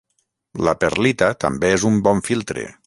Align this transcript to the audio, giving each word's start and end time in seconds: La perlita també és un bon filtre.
La 0.69 0.73
perlita 0.85 1.31
també 1.47 1.73
és 1.79 1.87
un 1.93 2.03
bon 2.09 2.29
filtre. 2.31 2.69